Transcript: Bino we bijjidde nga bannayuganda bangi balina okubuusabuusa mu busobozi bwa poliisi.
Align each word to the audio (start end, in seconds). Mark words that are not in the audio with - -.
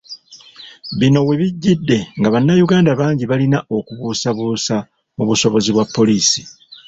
Bino 0.99 1.19
we 1.27 1.33
bijjidde 1.41 1.97
nga 2.17 2.27
bannayuganda 2.33 2.91
bangi 2.99 3.23
balina 3.31 3.57
okubuusabuusa 3.77 4.75
mu 5.15 5.23
busobozi 5.29 5.69
bwa 5.71 5.85
poliisi. 5.95 6.41